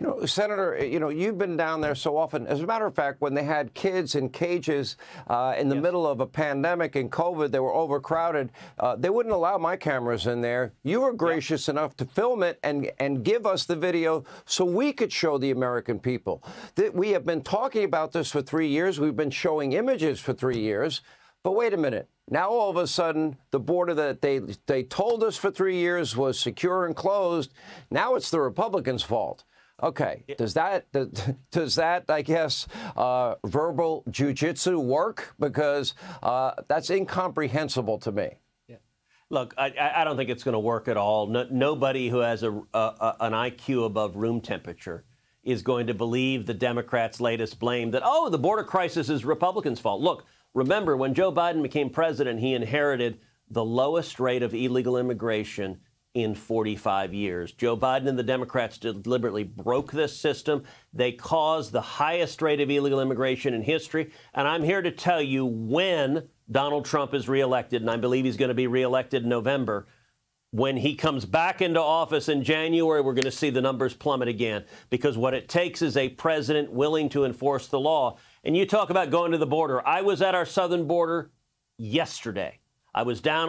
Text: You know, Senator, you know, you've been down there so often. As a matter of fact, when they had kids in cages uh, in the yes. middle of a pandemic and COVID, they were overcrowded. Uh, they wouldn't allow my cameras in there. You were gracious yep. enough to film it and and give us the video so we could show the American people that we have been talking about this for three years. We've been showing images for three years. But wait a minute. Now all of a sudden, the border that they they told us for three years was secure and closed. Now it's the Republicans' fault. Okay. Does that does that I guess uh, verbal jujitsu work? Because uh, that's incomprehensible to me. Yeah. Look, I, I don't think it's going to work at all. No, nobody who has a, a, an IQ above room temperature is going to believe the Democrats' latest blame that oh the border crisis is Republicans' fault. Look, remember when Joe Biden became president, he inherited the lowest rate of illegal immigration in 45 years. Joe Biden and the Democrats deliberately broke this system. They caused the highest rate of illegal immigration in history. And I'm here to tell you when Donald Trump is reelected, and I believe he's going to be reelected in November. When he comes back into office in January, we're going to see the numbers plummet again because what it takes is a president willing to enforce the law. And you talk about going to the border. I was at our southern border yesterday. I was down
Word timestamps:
You 0.00 0.06
know, 0.06 0.24
Senator, 0.24 0.82
you 0.82 0.98
know, 0.98 1.10
you've 1.10 1.36
been 1.36 1.58
down 1.58 1.82
there 1.82 1.94
so 1.94 2.16
often. 2.16 2.46
As 2.46 2.62
a 2.62 2.66
matter 2.66 2.86
of 2.86 2.94
fact, 2.94 3.20
when 3.20 3.34
they 3.34 3.44
had 3.44 3.74
kids 3.74 4.14
in 4.14 4.30
cages 4.30 4.96
uh, 5.26 5.54
in 5.58 5.68
the 5.68 5.74
yes. 5.74 5.82
middle 5.82 6.06
of 6.06 6.20
a 6.20 6.26
pandemic 6.26 6.96
and 6.96 7.12
COVID, 7.12 7.50
they 7.50 7.60
were 7.60 7.74
overcrowded. 7.74 8.50
Uh, 8.78 8.96
they 8.96 9.10
wouldn't 9.10 9.34
allow 9.34 9.58
my 9.58 9.76
cameras 9.76 10.26
in 10.26 10.40
there. 10.40 10.72
You 10.84 11.02
were 11.02 11.12
gracious 11.12 11.68
yep. 11.68 11.74
enough 11.74 11.98
to 11.98 12.06
film 12.06 12.42
it 12.42 12.58
and 12.62 12.90
and 12.98 13.22
give 13.22 13.44
us 13.44 13.66
the 13.66 13.76
video 13.76 14.24
so 14.46 14.64
we 14.64 14.94
could 14.94 15.12
show 15.12 15.36
the 15.36 15.50
American 15.50 15.98
people 15.98 16.42
that 16.76 16.94
we 16.94 17.10
have 17.10 17.26
been 17.26 17.42
talking 17.42 17.84
about 17.84 18.12
this 18.12 18.30
for 18.30 18.40
three 18.40 18.68
years. 18.68 18.98
We've 18.98 19.14
been 19.14 19.30
showing 19.30 19.74
images 19.74 20.18
for 20.18 20.32
three 20.32 20.60
years. 20.60 21.02
But 21.42 21.52
wait 21.52 21.74
a 21.74 21.76
minute. 21.76 22.08
Now 22.26 22.48
all 22.48 22.70
of 22.70 22.76
a 22.76 22.86
sudden, 22.86 23.36
the 23.50 23.60
border 23.60 23.92
that 23.92 24.22
they 24.22 24.40
they 24.66 24.82
told 24.82 25.22
us 25.22 25.36
for 25.36 25.50
three 25.50 25.76
years 25.76 26.16
was 26.16 26.40
secure 26.40 26.86
and 26.86 26.96
closed. 26.96 27.52
Now 27.90 28.14
it's 28.14 28.30
the 28.30 28.40
Republicans' 28.40 29.02
fault. 29.02 29.44
Okay. 29.82 30.24
Does 30.36 30.54
that 30.54 30.86
does 31.50 31.74
that 31.76 32.04
I 32.08 32.22
guess 32.22 32.66
uh, 32.96 33.36
verbal 33.44 34.04
jujitsu 34.10 34.82
work? 34.82 35.34
Because 35.38 35.94
uh, 36.22 36.52
that's 36.68 36.90
incomprehensible 36.90 37.98
to 38.00 38.12
me. 38.12 38.28
Yeah. 38.68 38.76
Look, 39.30 39.54
I, 39.56 39.72
I 39.96 40.04
don't 40.04 40.16
think 40.16 40.30
it's 40.30 40.44
going 40.44 40.54
to 40.54 40.60
work 40.60 40.88
at 40.88 40.96
all. 40.96 41.26
No, 41.26 41.46
nobody 41.50 42.08
who 42.08 42.18
has 42.18 42.42
a, 42.42 42.52
a, 42.74 43.16
an 43.20 43.32
IQ 43.32 43.86
above 43.86 44.16
room 44.16 44.40
temperature 44.40 45.04
is 45.42 45.62
going 45.62 45.86
to 45.86 45.94
believe 45.94 46.46
the 46.46 46.54
Democrats' 46.54 47.20
latest 47.20 47.58
blame 47.58 47.90
that 47.92 48.02
oh 48.04 48.28
the 48.28 48.38
border 48.38 48.64
crisis 48.64 49.08
is 49.08 49.24
Republicans' 49.24 49.80
fault. 49.80 50.00
Look, 50.00 50.26
remember 50.54 50.96
when 50.96 51.14
Joe 51.14 51.32
Biden 51.32 51.62
became 51.62 51.90
president, 51.90 52.40
he 52.40 52.54
inherited 52.54 53.18
the 53.48 53.64
lowest 53.64 54.20
rate 54.20 54.42
of 54.42 54.54
illegal 54.54 54.96
immigration 54.96 55.80
in 56.14 56.34
45 56.34 57.14
years. 57.14 57.52
Joe 57.52 57.76
Biden 57.76 58.08
and 58.08 58.18
the 58.18 58.24
Democrats 58.24 58.78
deliberately 58.78 59.44
broke 59.44 59.92
this 59.92 60.16
system. 60.16 60.64
They 60.92 61.12
caused 61.12 61.70
the 61.70 61.80
highest 61.80 62.42
rate 62.42 62.60
of 62.60 62.70
illegal 62.70 63.00
immigration 63.00 63.54
in 63.54 63.62
history. 63.62 64.10
And 64.34 64.48
I'm 64.48 64.64
here 64.64 64.82
to 64.82 64.90
tell 64.90 65.22
you 65.22 65.46
when 65.46 66.28
Donald 66.50 66.84
Trump 66.84 67.14
is 67.14 67.28
reelected, 67.28 67.80
and 67.80 67.90
I 67.90 67.96
believe 67.96 68.24
he's 68.24 68.36
going 68.36 68.48
to 68.48 68.54
be 68.54 68.66
reelected 68.66 69.22
in 69.22 69.28
November. 69.28 69.86
When 70.52 70.76
he 70.76 70.96
comes 70.96 71.24
back 71.24 71.62
into 71.62 71.80
office 71.80 72.28
in 72.28 72.42
January, 72.42 73.00
we're 73.02 73.14
going 73.14 73.22
to 73.22 73.30
see 73.30 73.50
the 73.50 73.60
numbers 73.60 73.94
plummet 73.94 74.26
again 74.26 74.64
because 74.90 75.16
what 75.16 75.32
it 75.32 75.48
takes 75.48 75.80
is 75.80 75.96
a 75.96 76.08
president 76.08 76.72
willing 76.72 77.08
to 77.10 77.24
enforce 77.24 77.68
the 77.68 77.78
law. 77.78 78.18
And 78.42 78.56
you 78.56 78.66
talk 78.66 78.90
about 78.90 79.10
going 79.10 79.30
to 79.30 79.38
the 79.38 79.46
border. 79.46 79.86
I 79.86 80.02
was 80.02 80.20
at 80.22 80.34
our 80.34 80.44
southern 80.44 80.88
border 80.88 81.30
yesterday. 81.78 82.58
I 82.92 83.04
was 83.04 83.20
down 83.20 83.48